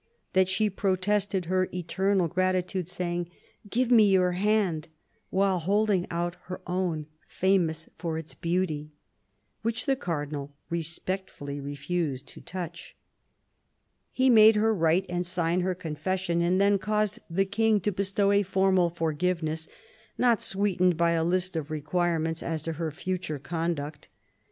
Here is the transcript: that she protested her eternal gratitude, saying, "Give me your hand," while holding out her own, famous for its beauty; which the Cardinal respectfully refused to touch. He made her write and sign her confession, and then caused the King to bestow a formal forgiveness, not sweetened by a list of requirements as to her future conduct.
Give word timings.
that 0.33 0.49
she 0.49 0.67
protested 0.67 1.45
her 1.45 1.69
eternal 1.71 2.27
gratitude, 2.27 2.89
saying, 2.89 3.29
"Give 3.69 3.91
me 3.91 4.09
your 4.09 4.31
hand," 4.31 4.87
while 5.29 5.59
holding 5.59 6.07
out 6.09 6.37
her 6.45 6.59
own, 6.65 7.05
famous 7.27 7.87
for 7.99 8.17
its 8.17 8.33
beauty; 8.33 8.93
which 9.61 9.85
the 9.85 9.95
Cardinal 9.95 10.55
respectfully 10.71 11.59
refused 11.59 12.25
to 12.29 12.41
touch. 12.41 12.95
He 14.11 14.27
made 14.27 14.55
her 14.55 14.73
write 14.73 15.05
and 15.07 15.23
sign 15.23 15.61
her 15.61 15.75
confession, 15.75 16.41
and 16.41 16.59
then 16.59 16.79
caused 16.79 17.19
the 17.29 17.45
King 17.45 17.79
to 17.81 17.91
bestow 17.91 18.31
a 18.31 18.41
formal 18.41 18.89
forgiveness, 18.89 19.67
not 20.17 20.41
sweetened 20.41 20.97
by 20.97 21.11
a 21.11 21.23
list 21.23 21.55
of 21.55 21.69
requirements 21.69 22.41
as 22.41 22.63
to 22.63 22.73
her 22.73 22.89
future 22.89 23.37
conduct. 23.37 24.07